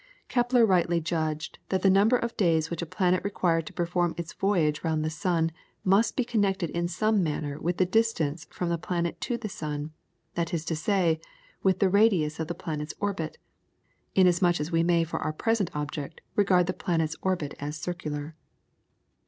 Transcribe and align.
Kepler 0.29 0.65
rightly 0.65 0.99
judged 0.99 1.59
that 1.69 1.83
the 1.83 1.87
number 1.91 2.17
of 2.17 2.35
days 2.35 2.71
which 2.71 2.81
a 2.81 2.87
planet 2.87 3.23
required 3.23 3.67
to 3.67 3.73
perform 3.73 4.15
its 4.17 4.33
voyage 4.33 4.83
round 4.83 5.05
the 5.05 5.11
sun 5.11 5.51
must 5.83 6.15
be 6.15 6.25
connected 6.25 6.71
in 6.71 6.87
some 6.87 7.21
manner 7.21 7.59
with 7.59 7.77
the 7.77 7.85
distance 7.85 8.45
from 8.49 8.69
the 8.69 8.79
planet 8.79 9.21
to 9.21 9.37
the 9.37 9.47
sun; 9.47 9.91
that 10.33 10.55
is 10.55 10.65
to 10.65 10.75
say, 10.75 11.21
with 11.61 11.77
the 11.77 11.87
radius 11.87 12.39
of 12.39 12.47
the 12.47 12.55
planet's 12.55 12.95
orbit, 12.99 13.37
inasmuch 14.15 14.59
as 14.59 14.71
we 14.71 14.81
may 14.81 15.03
for 15.03 15.19
our 15.19 15.31
present 15.33 15.69
object 15.75 16.21
regard 16.35 16.65
the 16.65 16.73
planet's 16.73 17.15
orbit 17.21 17.53
as 17.59 17.77
circular. 17.77 18.35